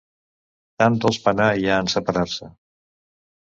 [0.83, 2.53] Tan dolç penar hi ha en separar-se